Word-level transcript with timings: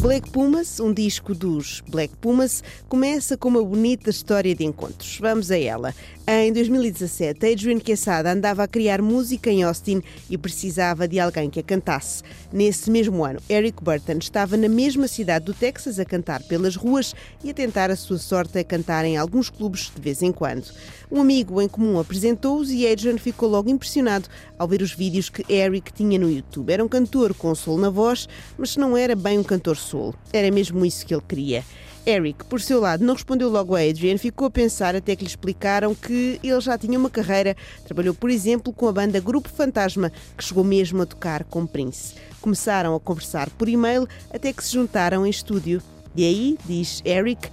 Black 0.00 0.30
Pumas, 0.30 0.78
um 0.80 0.92
disco 0.92 1.34
dos 1.34 1.82
Black 1.88 2.14
Pumas, 2.16 2.62
começa 2.88 3.36
com 3.36 3.48
uma 3.48 3.64
bonita 3.64 4.10
história 4.10 4.54
de 4.54 4.64
encontros. 4.64 5.18
Vamos 5.20 5.50
a 5.50 5.58
ela. 5.58 5.94
Em 6.26 6.50
2017, 6.54 7.52
Adrian 7.52 7.78
Quesada 7.78 8.32
andava 8.32 8.62
a 8.62 8.66
criar 8.66 9.02
música 9.02 9.50
em 9.50 9.62
Austin 9.62 10.02
e 10.30 10.38
precisava 10.38 11.06
de 11.06 11.20
alguém 11.20 11.50
que 11.50 11.60
a 11.60 11.62
cantasse. 11.62 12.22
Nesse 12.50 12.90
mesmo 12.90 13.22
ano, 13.22 13.38
Eric 13.48 13.84
Burton 13.84 14.16
estava 14.18 14.56
na 14.56 14.66
mesma 14.66 15.06
cidade 15.06 15.44
do 15.44 15.52
Texas 15.52 15.98
a 15.98 16.04
cantar 16.04 16.42
pelas 16.44 16.76
ruas 16.76 17.14
e 17.44 17.50
a 17.50 17.54
tentar 17.54 17.90
a 17.90 17.96
sua 17.96 18.16
sorte 18.16 18.58
a 18.58 18.64
cantar 18.64 19.04
em 19.04 19.18
alguns 19.18 19.50
clubes 19.50 19.92
de 19.94 20.00
vez 20.00 20.22
em 20.22 20.32
quando. 20.32 20.72
Um 21.12 21.20
amigo 21.20 21.60
em 21.60 21.68
comum 21.68 21.98
apresentou-os 21.98 22.70
e 22.70 22.88
Adrian 22.88 23.18
ficou 23.18 23.50
logo 23.50 23.68
impressionado 23.68 24.26
ao 24.58 24.66
ver 24.66 24.80
os 24.80 24.94
vídeos 24.94 25.28
que 25.28 25.44
Eric 25.52 25.92
tinha 25.92 26.18
no 26.18 26.30
YouTube. 26.30 26.72
Era 26.72 26.82
um 26.82 26.88
cantor 26.88 27.34
com 27.34 27.54
soul 27.54 27.76
na 27.76 27.90
voz, 27.90 28.26
mas 28.56 28.78
não 28.78 28.96
era 28.96 29.14
bem 29.14 29.38
um 29.38 29.44
cantor 29.44 29.76
soul. 29.76 30.14
Era 30.32 30.50
mesmo 30.50 30.86
isso 30.86 31.04
que 31.04 31.12
ele 31.12 31.22
queria. 31.28 31.62
Eric, 32.06 32.44
por 32.44 32.60
seu 32.60 32.80
lado, 32.80 33.04
não 33.04 33.14
respondeu 33.14 33.48
logo 33.48 33.74
a 33.74 33.80
Adrian, 33.80 34.18
ficou 34.18 34.46
a 34.46 34.50
pensar 34.50 34.94
até 34.94 35.16
que 35.16 35.22
lhe 35.22 35.28
explicaram 35.28 35.94
que 35.94 36.38
ele 36.42 36.60
já 36.60 36.76
tinha 36.76 36.98
uma 36.98 37.08
carreira. 37.08 37.56
Trabalhou, 37.84 38.14
por 38.14 38.28
exemplo, 38.28 38.72
com 38.72 38.86
a 38.88 38.92
banda 38.92 39.20
Grupo 39.20 39.48
Fantasma, 39.48 40.12
que 40.36 40.44
chegou 40.44 40.62
mesmo 40.62 41.02
a 41.02 41.06
tocar 41.06 41.44
com 41.44 41.66
Prince. 41.66 42.14
Começaram 42.40 42.94
a 42.94 43.00
conversar 43.00 43.48
por 43.50 43.68
e-mail 43.68 44.06
até 44.32 44.52
que 44.52 44.62
se 44.62 44.74
juntaram 44.74 45.26
em 45.26 45.30
estúdio. 45.30 45.82
E 46.14 46.24
aí, 46.24 46.58
diz 46.66 47.02
Eric, 47.04 47.48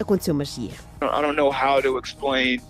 aconteceu 0.00 0.34
magia. 0.34 0.72
I 1.02 1.22
don't 1.22 1.36
know 1.36 1.50
how 1.50 1.82
to 1.82 1.98
explain 1.98 2.60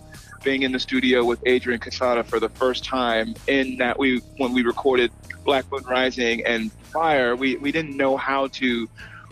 being 0.43 0.63
in 0.63 0.73
the 0.73 0.79
studio 0.79 1.25
with 1.25 1.39
Adrian 1.47 1.79
Casada 1.79 2.25
for 2.25 2.41
the 2.41 2.49
first 2.49 2.85
time 2.85 3.35
in 3.47 3.77
that 3.77 3.99
we 3.99 4.21
when 4.39 4.53
we 4.53 4.63
recorded 4.63 5.13
Black 5.45 5.65
Moon 5.71 5.85
Rising 5.85 6.45
and 6.45 6.71
Fire, 6.93 7.37
we, 7.37 7.57
we 7.57 7.73
didn't 7.73 7.97
know 7.97 8.17
how 8.17 8.49
to, 8.49 8.89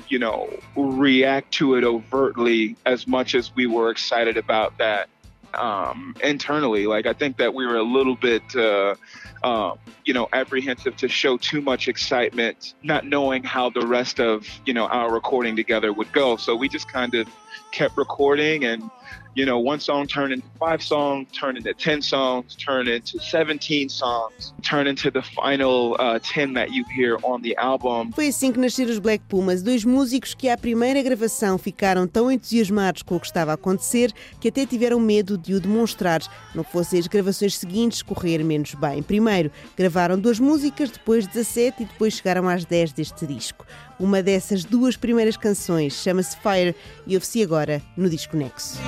you 0.09 0.19
know, 0.19 0.51
react 0.77 1.53
to 1.55 1.75
it 1.75 1.85
overtly 1.85 2.77
as 2.87 3.07
much 3.07 3.35
as 3.35 3.55
we 3.55 3.67
were 3.67 3.91
excited 3.91 4.37
about 4.37 4.77
that 4.79 5.09
um, 5.55 6.15
internally. 6.23 6.87
Like 6.87 7.07
I 7.07 7.13
think 7.13 7.37
that 7.39 7.55
we 7.55 7.67
were 7.67 7.77
a 7.77 7.83
little 7.83 8.17
bit 8.17 8.43
uh, 8.55 8.95
um, 9.43 9.79
you 10.05 10.15
know, 10.15 10.29
apprehensive 10.33 10.97
to 10.97 11.09
show 11.09 11.37
too 11.37 11.61
much 11.61 11.87
excitement, 11.87 12.75
not 12.83 13.07
knowing 13.07 13.43
how 13.45 13.71
the 13.71 13.87
rest 13.87 14.21
of, 14.21 14.47
you 14.65 14.75
know, 14.75 14.87
our 14.87 15.13
recording 15.13 15.55
together 15.55 15.93
would 15.93 16.13
go. 16.13 16.37
So 16.37 16.57
we 16.57 16.69
just 16.69 16.91
kind 16.91 17.15
of 17.15 17.29
kept 17.71 17.97
recording 17.97 18.65
and 18.65 18.91
you 19.35 19.47
know, 19.47 19.59
one 19.59 19.81
song 19.81 20.07
turned 20.07 20.33
into 20.33 20.47
five 20.59 20.83
songs, 20.83 21.29
turned 21.33 21.59
into 21.59 21.73
10 21.75 22.03
songs, 22.03 22.57
turned 22.57 22.89
into 22.89 23.19
17 23.21 23.89
songs, 23.89 24.53
turned 24.63 24.89
into 24.89 25.11
the 25.11 25.23
final 25.23 25.97
uh, 25.99 26.19
10 26.23 26.55
that 26.55 26.73
you 26.73 26.85
hear 26.95 27.19
on 27.23 27.41
the 27.43 27.57
album. 27.57 28.11
Foi 28.13 28.29
assim 28.29 28.53
que 28.53 28.59
nasceram 28.59 28.91
os 28.91 28.99
Black 28.99 29.25
Pumas, 29.29 29.63
dois 29.63 29.85
músicos 29.85 30.35
que 30.35 30.49
à 30.49 30.57
primeira 30.57 31.03
gravação 31.03 31.59
ficaram 31.59 32.07
tão 32.07 32.31
entusiasmados 32.31 33.03
com 33.03 33.17
o 33.17 33.21
que 33.21 33.27
estava 33.27 33.53
a 33.53 33.55
acontecer 33.55 34.13
que 34.41 34.49
até 34.49 34.67
tiveram 34.67 34.99
medo 35.01 35.39
de 35.39 35.55
o 35.55 35.61
demonstrar, 35.61 36.21
não 36.55 36.65
fossem 36.65 36.99
as 36.99 37.07
gravações 37.07 37.57
seguintes 37.57 38.03
correr 38.03 38.43
menos 38.43 38.75
bem. 38.75 39.03
Primeiro 39.03 39.51
gravaram 39.77 40.19
duas 40.19 40.41
músicas, 40.41 40.91
depois 40.91 41.27
17 41.27 41.83
e 41.83 41.87
depois 41.87 42.15
chegaram 42.15 42.49
às 42.49 42.65
10 42.65 42.93
deste 42.93 43.27
disco. 43.27 43.67
Uma 43.99 44.23
dessas 44.23 44.65
duas 44.65 44.97
primeiras 44.97 45.37
canções 45.37 45.95
chama-se 45.95 46.37
Fire 46.37 46.75
e 47.07 47.15
ouve-se 47.15 47.43
agora 47.43 47.83
no 47.97 48.09
disco 48.09 48.37
Nexo. 48.37 48.79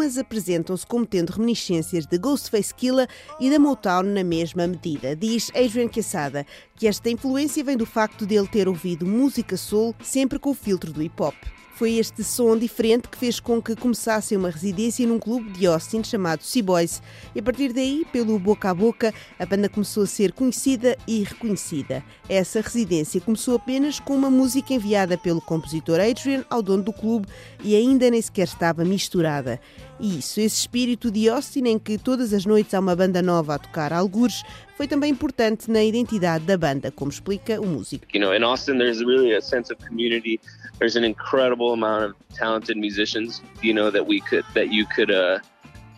Black 0.00 0.10
Pumas 0.10 0.16
apresentam-se 0.16 0.86
como 0.86 1.04
tendo 1.04 1.30
reminiscências 1.30 2.06
de 2.06 2.16
Ghostface 2.16 2.74
Killa 2.74 3.06
e 3.38 3.50
da 3.50 3.58
Motown 3.58 4.04
na 4.04 4.24
mesma 4.24 4.66
medida. 4.66 5.14
Diz 5.14 5.50
Adrian 5.54 5.88
Quesada 5.88 6.46
que 6.74 6.86
esta 6.86 7.10
influência 7.10 7.62
vem 7.62 7.76
do 7.76 7.84
facto 7.84 8.24
de 8.24 8.34
ele 8.34 8.48
ter 8.48 8.66
ouvido 8.66 9.04
música 9.04 9.58
soul 9.58 9.94
sempre 10.02 10.38
com 10.38 10.50
o 10.50 10.54
filtro 10.54 10.90
do 10.90 11.02
hip 11.02 11.22
hop. 11.22 11.34
Foi 11.80 11.96
este 11.96 12.22
som 12.22 12.58
diferente 12.58 13.08
que 13.08 13.16
fez 13.16 13.40
com 13.40 13.62
que 13.62 13.74
começassem 13.74 14.36
uma 14.36 14.50
residência 14.50 15.06
num 15.06 15.18
clube 15.18 15.48
de 15.48 15.66
Austin 15.66 16.04
chamado 16.04 16.42
Sea 16.42 16.62
Boys. 16.62 17.02
E 17.34 17.40
a 17.40 17.42
partir 17.42 17.72
daí, 17.72 18.04
pelo 18.12 18.38
boca 18.38 18.68
a 18.68 18.74
boca, 18.74 19.14
a 19.38 19.46
banda 19.46 19.66
começou 19.66 20.02
a 20.02 20.06
ser 20.06 20.30
conhecida 20.34 20.94
e 21.08 21.22
reconhecida. 21.22 22.04
Essa 22.28 22.60
residência 22.60 23.18
começou 23.18 23.56
apenas 23.56 23.98
com 23.98 24.14
uma 24.14 24.28
música 24.28 24.74
enviada 24.74 25.16
pelo 25.16 25.40
compositor 25.40 25.98
Adrian 26.00 26.44
ao 26.50 26.60
dono 26.60 26.82
do 26.82 26.92
clube 26.92 27.26
e 27.64 27.74
ainda 27.74 28.10
nem 28.10 28.20
sequer 28.20 28.44
estava 28.44 28.84
misturada. 28.84 29.58
E 29.98 30.18
isso, 30.18 30.38
esse 30.38 30.60
espírito 30.60 31.10
de 31.10 31.30
Austin 31.30 31.64
em 31.64 31.78
que 31.78 31.96
todas 31.96 32.34
as 32.34 32.44
noites 32.44 32.74
há 32.74 32.80
uma 32.80 32.94
banda 32.94 33.22
nova 33.22 33.54
a 33.54 33.58
tocar 33.58 33.90
algures, 33.90 34.42
foi 34.80 34.88
também 34.88 35.10
importante 35.10 35.70
na 35.70 35.84
identidade 35.84 36.46
da 36.46 36.56
banda, 36.56 36.90
como 36.90 37.10
explica 37.10 37.60
o 37.60 37.66
músico. 37.66 38.06
You 38.14 38.18
know, 38.18 38.34
in 38.34 38.42
Austin 38.42 38.78
there's 38.78 39.04
really 39.04 39.34
a 39.34 39.42
sense 39.42 39.70
of 39.70 39.78
community. 39.86 40.40
there's 40.78 40.96
an 40.96 41.04
incredible 41.04 41.74
amount 41.74 42.04
of 42.04 42.14
talented 42.34 42.78
musicians, 42.78 43.42
you 43.62 43.74
know, 43.74 43.90
that 43.90 44.06
we 44.06 44.22
could, 44.22 44.42
that 44.54 44.72
you 44.72 44.86
could, 44.86 45.10
uh, 45.10 45.38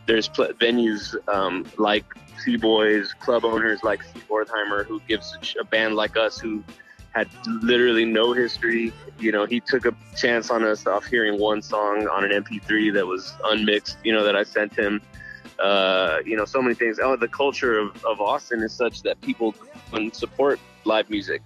there's 0.06 0.28
venues 0.58 1.14
um, 1.28 1.64
like 1.78 2.04
Sea 2.38 2.56
Boys, 2.56 3.14
club 3.20 3.44
owners 3.44 3.84
like 3.84 4.02
Steve 4.02 4.26
Wertheimer, 4.28 4.84
who 4.84 4.98
gives 5.06 5.32
a 5.60 5.64
band 5.64 5.94
like 5.94 6.16
us 6.16 6.40
who 6.40 6.64
had 7.12 7.28
literally 7.62 8.04
no 8.04 8.32
history. 8.32 8.92
You 9.20 9.30
know, 9.30 9.46
he 9.46 9.60
took 9.60 9.86
a 9.86 9.94
chance 10.16 10.50
on 10.50 10.64
us 10.64 10.88
off 10.88 11.06
hearing 11.06 11.38
one 11.38 11.62
song 11.62 12.08
on 12.08 12.24
an 12.24 12.32
MP3 12.42 12.92
that 12.94 13.06
was 13.06 13.32
unmixed, 13.44 13.98
you 14.02 14.12
know, 14.12 14.24
that 14.24 14.34
I 14.34 14.42
sent 14.42 14.74
him. 14.74 15.00
Uh, 15.62 16.18
you 16.26 16.36
know, 16.36 16.44
so 16.44 16.60
many 16.60 16.74
things. 16.74 16.98
Oh, 16.98 17.16
the 17.16 17.28
culture 17.28 17.78
of, 17.78 18.04
of 18.04 18.20
Austin 18.20 18.62
is 18.62 18.72
such 18.72 19.02
that 19.02 19.20
people 19.20 19.54
support 20.12 20.58
live 20.84 21.08
music. 21.08 21.42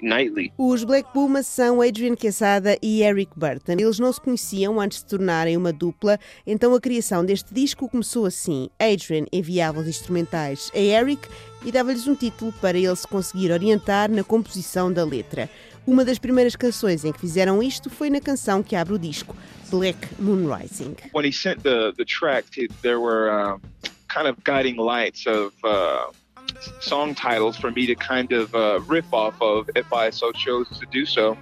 Nightly. 0.00 0.52
Os 0.58 0.82
Black 0.82 1.12
Pumas 1.12 1.46
são 1.46 1.80
Adrian 1.80 2.16
Quesada 2.16 2.76
e 2.82 3.04
Eric 3.04 3.30
Burton. 3.36 3.74
Eles 3.78 4.00
não 4.00 4.12
se 4.12 4.20
conheciam 4.20 4.80
antes 4.80 4.98
de 4.98 5.06
tornarem 5.06 5.56
uma 5.56 5.72
dupla, 5.72 6.18
então 6.44 6.74
a 6.74 6.80
criação 6.80 7.24
deste 7.24 7.54
disco 7.54 7.88
começou 7.88 8.26
assim. 8.26 8.68
Adrian 8.80 9.26
enviava 9.32 9.78
os 9.78 9.86
instrumentais 9.86 10.72
a 10.74 10.78
Eric 10.78 11.28
e 11.64 11.70
dava-lhes 11.70 12.08
um 12.08 12.16
título 12.16 12.52
para 12.60 12.76
ele 12.76 12.96
se 12.96 13.06
conseguir 13.06 13.52
orientar 13.52 14.10
na 14.10 14.24
composição 14.24 14.92
da 14.92 15.04
letra. 15.04 15.48
Uma 15.86 16.04
das 16.04 16.18
primeiras 16.18 16.54
canções 16.54 17.04
em 17.04 17.12
que 17.12 17.18
fizeram 17.18 17.62
isto 17.62 17.90
foi 17.90 18.08
na 18.08 18.20
canção 18.20 18.62
que 18.62 18.76
abre 18.76 18.94
o 18.94 18.98
disco, 18.98 19.36
Black 19.68 19.98
Moon 20.18 20.54
Rising. 20.54 20.94
When 21.12 21.26
he 21.26 21.32
sent 21.32 21.62
the 21.62 21.92
the 21.96 22.04
track, 22.04 22.46
there 22.82 23.00
were 23.00 23.30
uh, 23.30 23.58
kind 24.08 24.28
of 24.28 24.36
guiding 24.44 24.76
lights 24.76 25.26
of 25.26 25.52
uh... 25.64 26.12
song 26.80 27.14
titles 27.14 27.56
for 27.56 27.70
me 27.70 27.86
to 27.86 27.94
kind 27.94 28.32
of 28.32 28.52
uh, 28.54 28.80
riff 28.86 29.10
off 29.12 29.40
of 29.40 29.70
if 29.74 29.90
I 29.92 30.10
so 30.10 30.32
chose 30.32 30.68
to 30.78 30.86
do 30.90 31.06
so. 31.06 31.38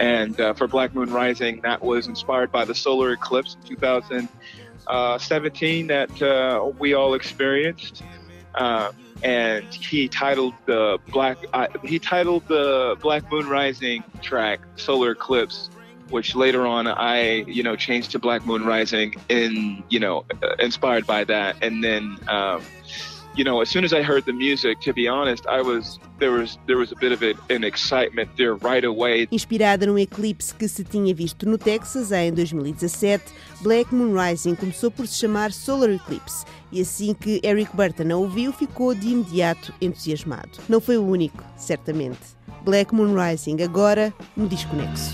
And 0.00 0.40
uh, 0.40 0.54
for 0.54 0.66
Black 0.68 0.94
Moon 0.94 1.12
Rising, 1.12 1.60
that 1.62 1.82
was 1.82 2.06
inspired 2.08 2.52
by 2.52 2.64
the 2.64 2.74
solar 2.74 3.12
eclipse 3.12 3.54
in 3.54 3.62
2017 3.62 5.86
that 5.86 6.22
uh, 6.22 6.72
we 6.78 6.94
all 6.94 7.14
experienced. 7.14 8.02
And 9.22 9.72
he 9.72 10.08
titled 10.08 10.54
the 10.66 10.98
Black 11.08 11.38
he 11.82 11.98
titled 11.98 12.46
the 12.48 12.96
Black 13.00 13.30
Moon 13.30 13.48
Rising 13.48 14.04
track 14.22 14.60
"Solar 14.76 15.12
Eclipse." 15.12 15.70
which 16.10 16.34
later 16.34 16.66
on 16.66 16.86
I, 16.86 17.44
you 17.46 17.62
know, 17.62 17.76
changed 17.76 18.12
to 18.12 18.18
Black 18.18 18.46
Moon 18.46 18.64
Rising 18.64 19.14
in, 19.28 19.82
you 19.88 20.00
know, 20.00 20.24
uh, 20.42 20.54
inspired 20.58 21.06
by 21.06 21.24
that. 21.24 21.56
And 21.62 21.84
then 21.84 22.18
um, 22.28 22.62
you 23.38 23.44
know, 23.44 23.60
as 23.62 23.68
soon 23.68 23.84
as 23.84 23.92
I 23.92 24.02
heard 24.02 24.24
the 24.24 24.32
music, 24.32 24.80
to 24.80 24.92
be 24.92 25.06
honest, 25.06 25.46
I 25.46 25.62
was 25.62 26.00
there 26.18 26.32
was 26.32 26.58
there 26.66 26.76
was 26.76 26.90
a 26.90 26.96
bit 26.96 27.12
of 27.12 27.22
an 27.22 27.62
excitement 27.62 28.28
there 28.36 28.54
right 28.56 28.84
away. 28.84 29.28
Inspirada 29.30 29.86
num 29.86 29.96
eclipse 29.96 30.52
que 30.52 30.68
se 30.68 30.82
tinha 30.82 31.14
visto 31.14 31.46
no 31.46 31.56
Texas 31.56 32.10
em 32.10 32.32
2017, 32.32 33.24
Black 33.60 33.94
Moon 33.94 34.12
Rising 34.12 34.56
começou 34.56 34.90
por 34.90 35.06
se 35.06 35.20
chamar 35.20 35.52
Solar 35.52 35.90
Eclipse 35.90 36.44
e 36.72 36.80
assim 36.80 37.14
que 37.14 37.40
Eric 37.44 37.74
Burton 37.74 38.12
a 38.12 38.16
ouviu, 38.16 38.52
ficou 38.52 38.92
de 38.92 39.08
imediato 39.08 39.72
entusiasmado. 39.80 40.50
Não 40.68 40.80
foi 40.80 40.98
o 40.98 41.06
único, 41.06 41.44
certamente. 41.56 42.36
Black 42.62 42.92
Moon 42.92 43.14
Rising 43.14 43.62
agora 43.62 44.12
no 44.36 44.48
Desconexo. 44.48 45.12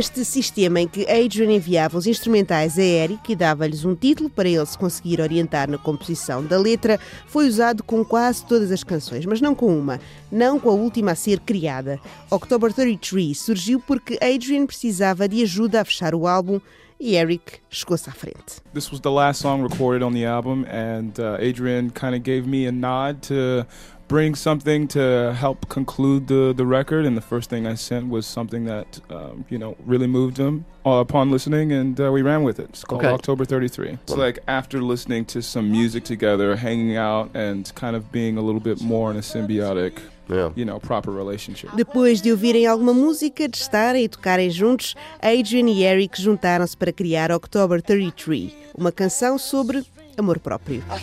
Este 0.00 0.24
sistema 0.24 0.80
em 0.80 0.88
que 0.88 1.02
Adrian 1.02 1.52
enviava 1.52 1.98
os 1.98 2.06
instrumentais 2.06 2.78
a 2.78 2.82
Eric 2.82 3.30
e 3.30 3.36
dava-lhes 3.36 3.84
um 3.84 3.94
título 3.94 4.30
para 4.30 4.48
ele 4.48 4.64
se 4.64 4.78
conseguir 4.78 5.20
orientar 5.20 5.68
na 5.68 5.76
composição 5.76 6.42
da 6.42 6.58
letra 6.58 6.98
foi 7.26 7.46
usado 7.46 7.82
com 7.82 8.02
quase 8.02 8.46
todas 8.46 8.72
as 8.72 8.82
canções, 8.82 9.26
mas 9.26 9.42
não 9.42 9.54
com 9.54 9.78
uma, 9.78 10.00
não 10.32 10.58
com 10.58 10.70
a 10.70 10.72
última 10.72 11.10
a 11.10 11.14
ser 11.14 11.40
criada. 11.40 12.00
October 12.30 12.72
33 12.72 13.38
surgiu 13.38 13.78
porque 13.78 14.18
Adrian 14.22 14.64
precisava 14.64 15.28
de 15.28 15.42
ajuda 15.42 15.82
a 15.82 15.84
fechar 15.84 16.14
o 16.14 16.26
álbum 16.26 16.62
e 16.98 17.14
Eric 17.14 17.58
chegou-se 17.68 18.08
à 18.08 18.12
frente. 18.12 18.62
This 18.72 18.90
was 18.90 19.00
the 19.00 19.10
last 19.10 19.42
song 19.42 19.62
recorded 19.62 20.02
on 20.02 20.14
the 20.14 20.24
album 20.24 20.64
and 20.64 21.12
uh, 21.18 21.36
Adrian 21.38 21.90
kind 21.90 22.14
of 22.14 22.22
gave 22.22 22.48
me 22.48 22.66
a 22.66 22.72
nod 22.72 23.20
to 23.28 23.66
bring 24.10 24.34
something 24.34 24.88
to 24.88 25.32
help 25.38 25.68
conclude 25.68 26.26
the, 26.26 26.52
the 26.52 26.66
record. 26.66 27.06
And 27.06 27.16
the 27.16 27.20
first 27.22 27.48
thing 27.48 27.64
I 27.64 27.76
sent 27.76 28.08
was 28.08 28.26
something 28.26 28.64
that, 28.64 28.98
um, 29.08 29.44
you 29.48 29.56
know, 29.56 29.76
really 29.86 30.08
moved 30.08 30.36
him 30.36 30.64
uh, 30.84 30.98
upon 31.06 31.30
listening, 31.30 31.70
and 31.70 31.98
uh, 32.00 32.10
we 32.10 32.20
ran 32.20 32.42
with 32.42 32.58
it. 32.58 32.70
It's 32.70 32.82
called 32.82 33.04
okay. 33.04 33.14
October 33.14 33.44
33. 33.44 33.90
It's 33.90 34.16
like 34.16 34.40
after 34.48 34.82
listening 34.82 35.26
to 35.26 35.40
some 35.40 35.70
music 35.70 36.02
together, 36.02 36.56
hanging 36.56 36.96
out, 36.96 37.30
and 37.34 37.72
kind 37.76 37.94
of 37.94 38.10
being 38.10 38.36
a 38.36 38.42
little 38.42 38.60
bit 38.60 38.82
more 38.82 39.12
in 39.12 39.16
a 39.16 39.22
symbiotic 39.22 40.00
Yeah. 40.28 40.52
You 40.54 40.64
know, 40.64 40.78
proper 40.78 41.10
relationship. 41.10 41.74
Depois 41.74 42.22
de 42.22 42.30
ouvirem 42.30 42.64
alguma 42.64 42.94
música, 42.94 43.48
de 43.48 43.56
estarem 43.56 44.04
e 44.04 44.08
tocarem 44.08 44.48
juntos, 44.48 44.94
Adrian 45.20 45.68
e 45.68 45.82
Eric 45.82 46.22
juntaram-se 46.22 46.76
para 46.76 46.92
criar 46.92 47.32
October 47.32 47.82
33, 47.82 48.52
uma 48.78 48.92
canção 48.92 49.38
sobre 49.38 49.84
amor 50.16 50.38
próprio. 50.38 50.84
I 50.88 51.00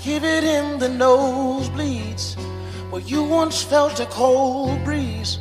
Where 2.89 3.01
you 3.01 3.21
once 3.23 3.61
felt 3.61 3.99
a 3.99 4.05
cold 4.05 4.83
breeze, 4.85 5.39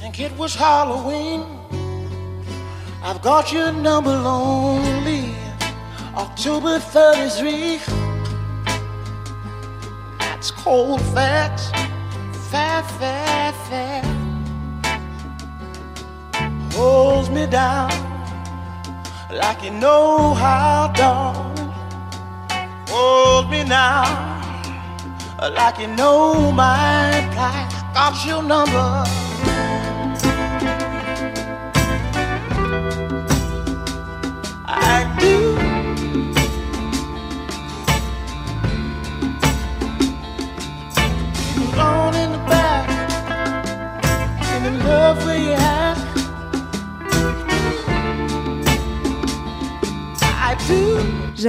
think 0.00 0.20
it 0.20 0.32
was 0.38 0.54
Halloween. 0.54 1.44
I've 3.02 3.20
got 3.20 3.52
your 3.52 3.72
number 3.72 4.10
lonely, 4.10 5.34
October 6.16 6.78
33. 6.78 7.78
That's 10.18 10.50
cold 10.50 11.02
facts, 11.12 11.70
fair, 12.50 12.82
fair, 12.98 13.52
fair. 13.68 14.02
Holds 16.72 17.28
me 17.28 17.46
down 17.46 17.90
like 19.30 19.62
you 19.62 19.72
know 19.72 20.32
how, 20.32 20.90
darling. 20.96 21.70
Hold 22.88 23.50
me 23.50 23.62
now 23.64 24.27
like 25.40 25.78
you 25.78 25.86
know 25.86 26.52
my 26.52 27.28
plight. 27.32 27.68
Got 27.94 28.26
your 28.26 28.42
number. 28.42 29.17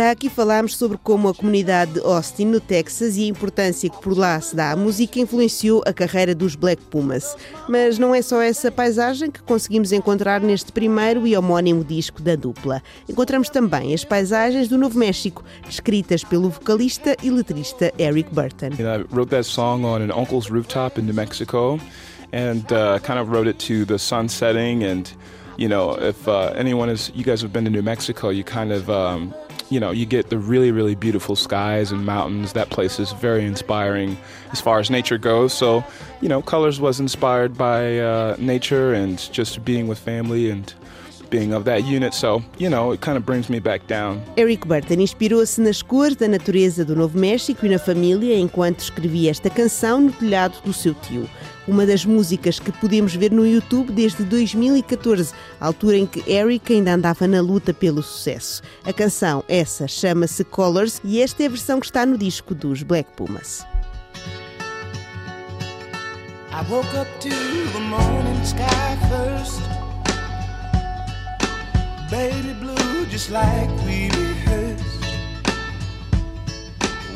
Já 0.09 0.13
aqui 0.13 0.27
falámos 0.27 0.75
sobre 0.75 0.97
como 0.97 1.29
a 1.29 1.35
comunidade 1.35 1.93
de 1.93 1.99
Austin, 1.99 2.45
no 2.45 2.59
Texas, 2.59 3.15
e 3.15 3.25
a 3.25 3.27
importância 3.27 3.87
que 3.87 4.01
por 4.01 4.17
lá 4.17 4.41
se 4.41 4.55
dá 4.55 4.71
à 4.71 4.75
música 4.75 5.19
influenciou 5.19 5.83
a 5.85 5.93
carreira 5.93 6.33
dos 6.33 6.55
Black 6.55 6.81
Pumas. 6.85 7.37
Mas 7.67 7.99
não 7.99 8.15
é 8.15 8.19
só 8.23 8.41
essa 8.41 8.71
paisagem 8.71 9.29
que 9.29 9.39
conseguimos 9.43 9.91
encontrar 9.91 10.41
neste 10.41 10.71
primeiro 10.71 11.27
e 11.27 11.37
homónimo 11.37 11.83
disco 11.83 12.23
da 12.23 12.35
dupla. 12.35 12.81
Encontramos 13.07 13.49
também 13.49 13.93
as 13.93 14.03
paisagens 14.03 14.67
do 14.67 14.79
Novo 14.79 14.97
México, 14.97 15.43
descritas 15.63 16.23
pelo 16.23 16.49
vocalista 16.49 17.15
e 17.21 17.29
letrista 17.29 17.93
Eric 17.99 18.33
Burton. 18.33 18.69
I 18.79 19.05
wrote 19.11 19.29
that 19.29 19.45
song 19.45 19.85
on 19.85 20.01
an 20.01 20.11
uncle's 20.11 20.49
rooftop 20.49 20.99
in 20.99 21.05
New 21.05 21.13
Mexico 21.13 21.79
and 22.33 22.63
uh, 22.71 22.97
kind 23.03 23.19
of 23.19 23.29
wrote 23.31 23.47
it 23.47 23.59
to 23.67 23.85
the 23.85 23.99
sun 23.99 24.27
setting 24.27 24.83
and 24.83 25.11
you 25.55 25.67
know, 25.67 25.91
if 26.01 26.27
uh, 26.27 26.53
anyone 26.55 26.89
is, 26.89 27.11
you 27.13 27.23
guys 27.23 27.41
have 27.41 27.51
been 27.51 27.65
to 27.65 27.69
New 27.69 27.83
Mexico, 27.83 28.29
you 28.29 28.45
kind 28.45 28.71
of 28.71 28.89
um, 28.89 29.33
you 29.69 29.79
know, 29.79 29.91
you 29.91 30.05
get 30.05 30.29
the 30.29 30.37
really, 30.37 30.71
really 30.71 30.95
beautiful 30.95 31.35
skies 31.35 31.91
and 31.91 32.05
mountains. 32.05 32.53
That 32.53 32.69
place 32.69 32.99
is 32.99 33.11
very 33.13 33.45
inspiring 33.45 34.17
as 34.51 34.59
far 34.59 34.79
as 34.79 34.89
nature 34.89 35.17
goes. 35.17 35.53
So, 35.53 35.83
you 36.21 36.29
know, 36.29 36.41
Colors 36.41 36.79
was 36.79 36.99
inspired 36.99 37.57
by 37.57 37.99
uh, 37.99 38.35
nature 38.39 38.93
and 38.93 39.17
just 39.31 39.63
being 39.63 39.87
with 39.87 39.99
family 39.99 40.49
and 40.49 40.73
being 41.29 41.53
of 41.53 41.65
that 41.65 41.83
unit, 41.83 42.13
so, 42.13 42.43
you 42.57 42.69
know, 42.69 42.91
it 42.91 43.01
kind 43.01 43.17
of 43.17 43.25
brings 43.25 43.49
me 43.49 43.59
back 43.59 43.87
down. 43.87 44.21
Eric 44.35 44.67
Burton 44.67 45.01
inspirou-se 45.01 45.61
nas 45.61 45.81
cores 45.81 46.15
da 46.15 46.27
natureza 46.27 46.83
do 46.83 46.95
Novo 46.95 47.17
México 47.17 47.65
e 47.65 47.69
na 47.69 47.79
família 47.79 48.37
enquanto 48.37 48.79
escrevia 48.79 49.31
esta 49.31 49.49
canção 49.49 50.01
no 50.01 50.11
telhado 50.11 50.61
do 50.63 50.73
seu 50.73 50.93
tio. 50.93 51.29
Uma 51.67 51.85
das 51.85 52.03
músicas 52.03 52.59
que 52.59 52.71
podemos 52.71 53.15
ver 53.15 53.31
no 53.31 53.45
YouTube 53.45 53.91
desde 53.91 54.23
2014, 54.23 55.33
altura 55.59 55.97
em 55.97 56.05
que 56.05 56.23
Eric 56.29 56.73
ainda 56.73 56.93
andava 56.93 57.27
na 57.27 57.41
luta 57.41 57.73
pelo 57.73 58.01
sucesso. 58.01 58.63
A 58.83 58.91
canção, 58.91 59.43
essa, 59.47 59.87
chama-se 59.87 60.43
Colors 60.43 60.99
e 61.03 61.21
esta 61.21 61.43
é 61.43 61.45
a 61.45 61.49
versão 61.49 61.79
que 61.79 61.85
está 61.85 62.05
no 62.05 62.17
disco 62.17 62.55
dos 62.55 62.81
Black 62.81 63.11
Pumas. 63.15 63.65
I 66.51 66.63
woke 66.69 66.93
up 66.97 67.07
to 67.21 67.29
the 67.29 67.79
morning 67.79 68.43
sky 68.43 68.97
first. 69.07 69.78
Baby 72.09 72.53
blue 72.53 73.05
just 73.05 73.29
like 73.29 73.69
we 73.85 74.09
rehearsed. 74.09 75.05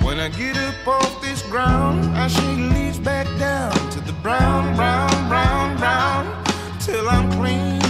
When 0.04 0.20
I 0.20 0.30
get 0.30 0.56
up 0.58 0.88
off 0.88 1.22
this 1.22 1.42
ground, 1.44 2.16
I 2.16 2.28
shake 2.28 2.74
leaves 2.74 3.00
back 3.00 3.28
down 3.40 3.74
to 3.92 4.00
the 4.02 4.14
brown, 4.22 4.76
brown, 4.76 5.28
brown, 5.28 5.78
brown, 5.78 6.44
till 6.80 7.10
I'm 7.10 7.32
clean. 7.32 7.83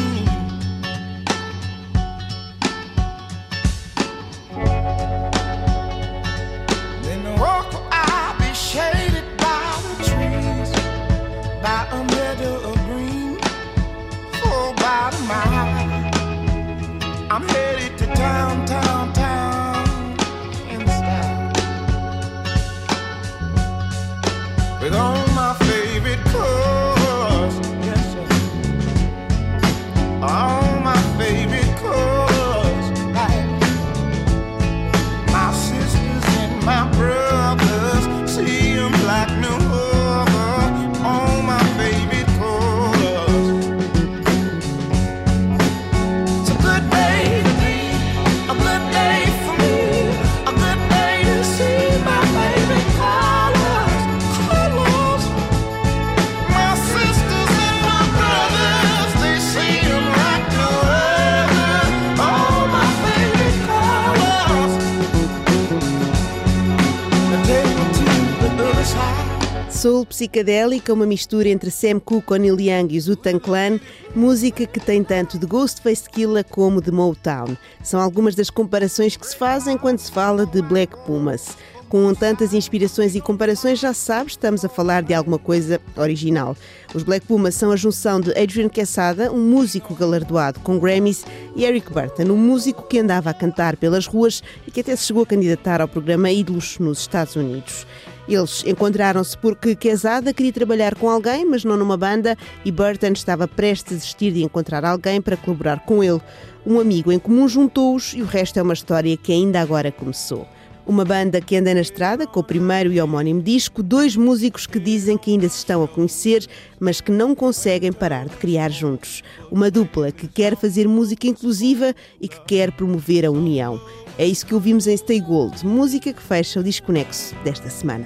Psicadélica, 70.24 70.94
uma 70.94 71.06
mistura 71.06 71.50
entre 71.50 71.70
Sam 71.70 72.00
Cooke, 72.00 72.40
Neil 72.40 72.58
Young 72.58 72.96
e 72.96 73.00
Zutan 73.00 73.38
Clan, 73.40 73.78
música 74.16 74.66
que 74.66 74.80
tem 74.80 75.04
tanto 75.04 75.38
de 75.38 75.46
Ghostface 75.46 76.10
Killah 76.10 76.46
como 76.46 76.82
de 76.82 76.92
Motown. 76.92 77.58
São 77.84 78.00
algumas 78.00 78.34
das 78.34 78.50
comparações 78.50 79.18
que 79.18 79.28
se 79.28 79.36
fazem 79.36 79.78
quando 79.78 80.00
se 80.00 80.10
fala 80.10 80.46
de 80.46 80.62
Black 80.62 80.96
Pumas. 81.06 81.58
Com 81.90 82.14
tantas 82.16 82.54
inspirações 82.54 83.16
e 83.16 83.22
comparações, 83.22 83.80
já 83.80 83.94
sabes, 83.94 84.34
estamos 84.34 84.64
a 84.64 84.70
falar 84.70 85.04
de 85.04 85.14
alguma 85.14 85.38
coisa 85.38 85.80
original. 85.98 86.56
Os 86.96 87.04
Black 87.04 87.28
Pumas 87.28 87.54
são 87.54 87.72
a 87.72 87.76
junção 87.76 88.22
de 88.22 88.32
Adrian 88.32 88.70
Quesada, 88.70 89.30
um 89.30 89.42
músico 89.42 89.94
galardoado 89.94 90.62
com 90.62 90.80
Grammys, 90.80 91.26
e 91.54 91.66
Eric 91.66 91.92
Burton, 91.92 92.32
um 92.32 92.38
músico 92.38 92.88
que 92.88 92.98
andava 92.98 93.30
a 93.30 93.34
cantar 93.34 93.76
pelas 93.76 94.08
ruas 94.08 94.42
e 94.66 94.72
que 94.72 94.80
até 94.80 94.96
se 94.96 95.04
chegou 95.04 95.24
a 95.24 95.28
candidatar 95.28 95.82
ao 95.82 95.88
programa 95.88 96.32
Ídolos 96.32 96.80
nos 96.80 97.02
Estados 97.02 97.36
Unidos. 97.36 97.86
Eles 98.28 98.64
encontraram-se 98.66 99.38
porque 99.38 99.76
Quesada 99.76 100.34
queria 100.34 100.54
trabalhar 100.54 100.96
com 100.96 101.10
alguém, 101.10 101.46
mas 101.46 101.66
não 101.66 101.76
numa 101.76 101.98
banda, 101.98 102.38
e 102.64 102.72
Burton 102.72 103.12
estava 103.12 103.48
prestes 103.48 103.94
a 103.94 103.96
desistir 103.96 104.32
de 104.32 104.44
encontrar 104.44 104.86
alguém 104.86 105.22
para 105.22 105.36
colaborar 105.36 105.82
com 105.82 106.04
ele. 106.04 106.22
Um 106.66 106.80
amigo 106.80 107.12
em 107.12 107.20
comum 107.20 107.48
juntou-os 107.48 108.14
e 108.14 108.22
o 108.22 108.26
resto 108.26 108.58
é 108.58 108.62
uma 108.62 108.74
história 108.74 109.18
que 109.18 109.34
ainda 109.34 109.60
agora 109.60 109.92
começou. 109.92 110.48
Uma 110.86 111.06
banda 111.06 111.40
que 111.40 111.56
anda 111.56 111.74
na 111.74 111.80
estrada 111.80 112.28
com 112.28 112.42
o 112.42 112.44
primeiro 112.44 112.92
e 112.92 113.00
homónimo 113.00 113.42
disco, 113.42 113.82
dois 113.82 114.18
músicos 114.18 114.68
que 114.68 114.78
dizem 114.78 115.18
que 115.18 115.32
ainda 115.32 115.48
se 115.48 115.58
estão 115.58 115.82
a 115.82 115.88
conhecer, 115.88 116.46
mas 116.78 117.00
que 117.00 117.10
não 117.10 117.34
conseguem 117.34 117.94
parar 117.94 118.28
de 118.28 118.36
criar 118.36 118.70
juntos. 118.70 119.24
Uma 119.50 119.72
dupla 119.72 120.12
que 120.12 120.28
quer 120.28 120.58
fazer 120.58 120.86
música 120.86 121.26
inclusiva 121.26 121.96
e 122.20 122.28
que 122.28 122.40
quer 122.42 122.72
promover 122.74 123.26
a 123.26 123.32
união. 123.32 123.80
É 124.18 124.26
isso 124.26 124.46
que 124.46 124.54
ouvimos 124.54 124.86
em 124.86 124.98
Stay 124.98 125.22
Gold, 125.22 125.66
música 125.66 126.12
que 126.12 126.22
fecha 126.22 126.60
o 126.60 126.64
Desconexo 126.64 127.34
desta 127.46 127.70
semana. 127.70 128.06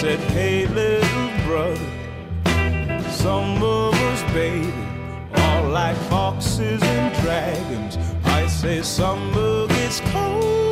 Said, 0.00 0.18
Hey, 0.30 0.66
little 0.66 1.30
brother, 1.46 3.10
some 3.10 3.62
of 3.62 3.94
us, 3.94 4.22
baby, 4.34 4.72
are 5.34 5.68
like 5.70 5.96
foxes 6.10 6.82
and 6.82 7.14
dragons. 7.22 7.96
I 8.24 8.46
say, 8.46 8.82
some 8.82 9.32
of 9.36 9.70
it's 9.70 10.00
cold. 10.12 10.65